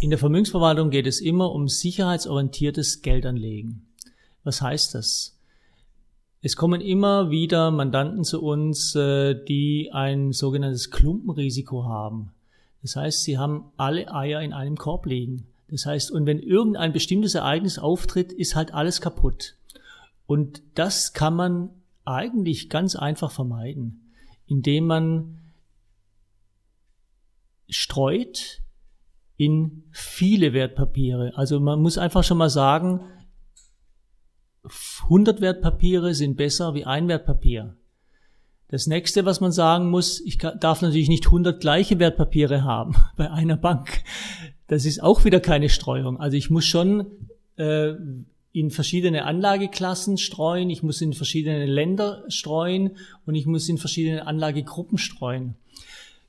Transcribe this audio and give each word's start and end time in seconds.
In 0.00 0.10
der 0.10 0.18
Vermögensverwaltung 0.18 0.90
geht 0.90 1.08
es 1.08 1.20
immer 1.20 1.50
um 1.50 1.66
sicherheitsorientiertes 1.66 3.02
Geldanlegen. 3.02 3.88
Was 4.44 4.62
heißt 4.62 4.94
das? 4.94 5.36
Es 6.40 6.54
kommen 6.54 6.80
immer 6.80 7.30
wieder 7.30 7.72
Mandanten 7.72 8.22
zu 8.22 8.40
uns, 8.40 8.94
äh, 8.94 9.34
die 9.34 9.90
ein 9.92 10.30
sogenanntes 10.32 10.92
Klumpenrisiko 10.92 11.84
haben. 11.84 12.30
Das 12.80 12.94
heißt, 12.94 13.24
sie 13.24 13.38
haben 13.38 13.72
alle 13.76 14.14
Eier 14.14 14.40
in 14.40 14.52
einem 14.52 14.76
Korb 14.76 15.04
liegen. 15.04 15.48
Das 15.68 15.84
heißt, 15.84 16.12
und 16.12 16.26
wenn 16.26 16.38
irgendein 16.38 16.92
bestimmtes 16.92 17.34
Ereignis 17.34 17.80
auftritt, 17.80 18.32
ist 18.32 18.54
halt 18.54 18.72
alles 18.72 19.00
kaputt. 19.00 19.56
Und 20.28 20.62
das 20.76 21.12
kann 21.12 21.34
man 21.34 21.70
eigentlich 22.04 22.70
ganz 22.70 22.94
einfach 22.94 23.32
vermeiden, 23.32 24.12
indem 24.46 24.86
man 24.86 25.38
streut 27.68 28.62
in 29.38 29.84
viele 29.92 30.52
Wertpapiere. 30.52 31.32
Also 31.36 31.60
man 31.60 31.80
muss 31.80 31.96
einfach 31.96 32.24
schon 32.24 32.38
mal 32.38 32.50
sagen, 32.50 33.00
100 35.04 35.40
Wertpapiere 35.40 36.12
sind 36.12 36.36
besser 36.36 36.74
wie 36.74 36.84
ein 36.84 37.08
Wertpapier. 37.08 37.76
Das 38.66 38.86
nächste, 38.86 39.24
was 39.24 39.40
man 39.40 39.52
sagen 39.52 39.88
muss, 39.88 40.20
ich 40.20 40.36
darf 40.36 40.82
natürlich 40.82 41.08
nicht 41.08 41.26
100 41.26 41.60
gleiche 41.60 41.98
Wertpapiere 41.98 42.64
haben 42.64 42.96
bei 43.16 43.30
einer 43.30 43.56
Bank. 43.56 44.02
Das 44.66 44.84
ist 44.84 45.02
auch 45.02 45.24
wieder 45.24 45.40
keine 45.40 45.70
Streuung. 45.70 46.20
Also 46.20 46.36
ich 46.36 46.50
muss 46.50 46.66
schon 46.66 47.06
äh, 47.56 47.94
in 48.52 48.70
verschiedene 48.70 49.24
Anlageklassen 49.24 50.18
streuen, 50.18 50.68
ich 50.68 50.82
muss 50.82 51.00
in 51.00 51.12
verschiedene 51.12 51.64
Länder 51.64 52.24
streuen 52.28 52.96
und 53.24 53.36
ich 53.36 53.46
muss 53.46 53.68
in 53.68 53.78
verschiedene 53.78 54.26
Anlagegruppen 54.26 54.98
streuen. 54.98 55.54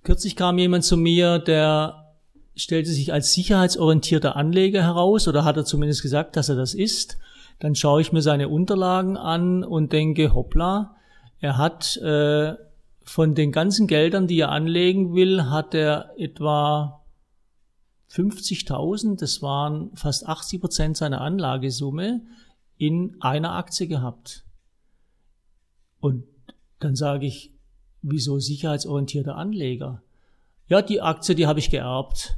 Kürzlich 0.03 0.35
kam 0.35 0.59
jemand 0.59 0.85
zu 0.85 0.95
mir, 0.95 1.39
der 1.39 2.08
stellte 2.55 2.91
sich 2.91 3.13
als 3.13 3.33
sicherheitsorientierter 3.33 4.35
Anleger 4.35 4.83
heraus 4.83 5.27
oder 5.27 5.45
hat 5.45 5.57
er 5.57 5.65
zumindest 5.65 6.01
gesagt, 6.01 6.35
dass 6.35 6.49
er 6.49 6.55
das 6.55 6.73
ist. 6.73 7.17
Dann 7.59 7.75
schaue 7.75 8.01
ich 8.01 8.11
mir 8.11 8.21
seine 8.21 8.49
Unterlagen 8.49 9.17
an 9.17 9.63
und 9.63 9.91
denke, 9.91 10.33
hoppla, 10.33 10.95
er 11.39 11.57
hat 11.57 11.97
äh, 11.97 12.55
von 13.03 13.35
den 13.35 13.51
ganzen 13.51 13.87
Geldern, 13.87 14.27
die 14.27 14.39
er 14.39 14.51
anlegen 14.51 15.13
will, 15.15 15.45
hat 15.45 15.73
er 15.73 16.13
etwa 16.17 17.01
50.000, 18.11 19.19
das 19.19 19.41
waren 19.41 19.95
fast 19.95 20.27
80 20.27 20.61
Prozent 20.61 20.97
seiner 20.97 21.21
Anlagesumme, 21.21 22.21
in 22.77 23.17
einer 23.19 23.53
Aktie 23.53 23.87
gehabt. 23.87 24.45
Und 25.99 26.23
dann 26.79 26.95
sage 26.95 27.25
ich, 27.25 27.51
wieso 28.01 28.39
sicherheitsorientierter 28.39 29.35
Anleger? 29.35 30.01
Ja, 30.69 30.81
die 30.81 31.01
Aktie, 31.01 31.35
die 31.35 31.47
habe 31.47 31.59
ich 31.59 31.71
geerbt. 31.71 32.35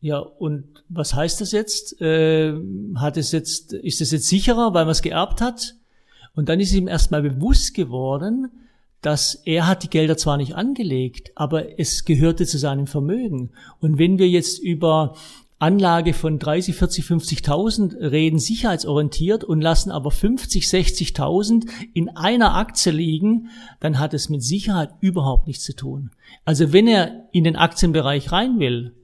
Ja, 0.00 0.18
und 0.18 0.84
was 0.88 1.14
heißt 1.14 1.40
das 1.40 1.52
jetzt? 1.52 2.00
Äh, 2.00 2.52
hat 2.96 3.16
es 3.16 3.32
jetzt, 3.32 3.72
ist 3.72 4.00
es 4.00 4.10
jetzt 4.10 4.28
sicherer, 4.28 4.74
weil 4.74 4.84
man 4.84 4.92
es 4.92 5.02
geerbt 5.02 5.40
hat? 5.40 5.76
Und 6.34 6.48
dann 6.48 6.60
ist 6.60 6.72
ihm 6.72 6.88
erstmal 6.88 7.22
bewusst 7.22 7.74
geworden, 7.74 8.50
dass 9.00 9.36
er 9.44 9.66
hat 9.66 9.84
die 9.84 9.90
Gelder 9.90 10.16
zwar 10.16 10.36
nicht 10.36 10.54
angelegt, 10.54 11.30
aber 11.34 11.78
es 11.78 12.04
gehörte 12.04 12.44
zu 12.44 12.58
seinem 12.58 12.86
Vermögen. 12.86 13.50
Und 13.80 13.98
wenn 13.98 14.18
wir 14.18 14.28
jetzt 14.28 14.58
über 14.58 15.16
Anlage 15.58 16.12
von 16.12 16.38
30, 16.38 16.76
40, 16.76 17.04
50.000 17.04 18.10
reden, 18.10 18.38
sicherheitsorientiert 18.38 19.42
und 19.42 19.62
lassen 19.62 19.90
aber 19.90 20.10
50, 20.10 20.66
60.000 20.66 21.66
in 21.94 22.14
einer 22.14 22.54
Aktie 22.54 22.92
liegen, 22.92 23.48
dann 23.80 23.98
hat 23.98 24.12
es 24.12 24.28
mit 24.28 24.42
Sicherheit 24.42 24.90
überhaupt 25.00 25.46
nichts 25.46 25.64
zu 25.64 25.74
tun. 25.74 26.10
Also 26.44 26.74
wenn 26.74 26.86
er 26.86 27.28
in 27.32 27.44
den 27.44 27.56
Aktienbereich 27.56 28.32
rein 28.32 28.58
will, 28.58 28.94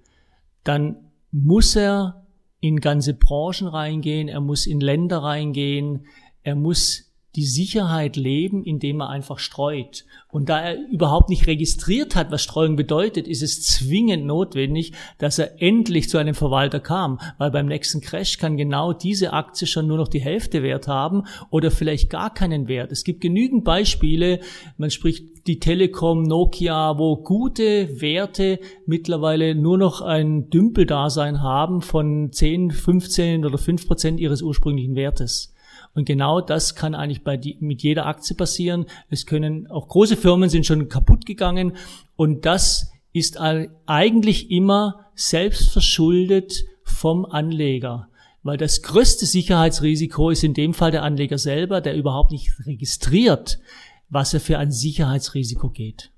dann 0.62 0.96
muss 1.30 1.74
er 1.74 2.26
in 2.60 2.80
ganze 2.80 3.14
Branchen 3.14 3.66
reingehen, 3.66 4.28
er 4.28 4.40
muss 4.40 4.66
in 4.66 4.80
Länder 4.80 5.22
reingehen, 5.22 6.06
er 6.42 6.54
muss 6.54 7.11
die 7.34 7.46
Sicherheit 7.46 8.16
leben, 8.16 8.62
indem 8.62 9.00
er 9.00 9.08
einfach 9.08 9.38
streut. 9.38 10.04
Und 10.28 10.48
da 10.48 10.60
er 10.60 10.78
überhaupt 10.90 11.30
nicht 11.30 11.46
registriert 11.46 12.14
hat, 12.14 12.30
was 12.30 12.42
Streuung 12.42 12.76
bedeutet, 12.76 13.26
ist 13.26 13.42
es 13.42 13.62
zwingend 13.62 14.26
notwendig, 14.26 14.92
dass 15.18 15.38
er 15.38 15.62
endlich 15.62 16.10
zu 16.10 16.18
einem 16.18 16.34
Verwalter 16.34 16.80
kam, 16.80 17.18
weil 17.38 17.50
beim 17.50 17.66
nächsten 17.66 18.02
Crash 18.02 18.36
kann 18.38 18.56
genau 18.56 18.92
diese 18.92 19.32
Aktie 19.32 19.66
schon 19.66 19.86
nur 19.86 19.96
noch 19.96 20.08
die 20.08 20.20
Hälfte 20.20 20.62
Wert 20.62 20.88
haben 20.88 21.24
oder 21.50 21.70
vielleicht 21.70 22.10
gar 22.10 22.32
keinen 22.32 22.68
Wert. 22.68 22.92
Es 22.92 23.04
gibt 23.04 23.22
genügend 23.22 23.64
Beispiele, 23.64 24.40
man 24.76 24.90
spricht 24.90 25.46
die 25.46 25.58
Telekom, 25.58 26.22
Nokia, 26.22 26.98
wo 26.98 27.16
gute 27.16 28.00
Werte 28.00 28.60
mittlerweile 28.86 29.54
nur 29.54 29.78
noch 29.78 30.02
ein 30.02 30.50
Dümpeldasein 30.50 31.42
haben 31.42 31.80
von 31.80 32.30
10, 32.30 32.70
15 32.70 33.44
oder 33.44 33.58
5 33.58 33.86
Prozent 33.86 34.20
ihres 34.20 34.42
ursprünglichen 34.42 34.94
Wertes. 34.94 35.52
Und 35.94 36.06
genau 36.06 36.40
das 36.40 36.74
kann 36.74 36.94
eigentlich 36.94 37.22
bei 37.22 37.36
die, 37.36 37.58
mit 37.60 37.82
jeder 37.82 38.06
Aktie 38.06 38.34
passieren. 38.34 38.86
Es 39.10 39.26
können 39.26 39.66
auch 39.70 39.88
große 39.88 40.16
Firmen 40.16 40.48
sind 40.48 40.66
schon 40.66 40.88
kaputt 40.88 41.26
gegangen 41.26 41.76
und 42.16 42.46
das 42.46 42.92
ist 43.12 43.38
eigentlich 43.38 44.50
immer 44.50 45.06
selbst 45.14 45.70
verschuldet 45.70 46.64
vom 46.82 47.26
Anleger. 47.26 48.08
Weil 48.42 48.56
das 48.56 48.82
größte 48.82 49.26
Sicherheitsrisiko 49.26 50.30
ist 50.30 50.42
in 50.42 50.54
dem 50.54 50.74
Fall 50.74 50.90
der 50.90 51.02
Anleger 51.02 51.38
selber, 51.38 51.80
der 51.80 51.94
überhaupt 51.94 52.32
nicht 52.32 52.52
registriert, 52.66 53.60
was 54.08 54.34
er 54.34 54.40
für 54.40 54.58
ein 54.58 54.72
Sicherheitsrisiko 54.72 55.68
geht. 55.68 56.10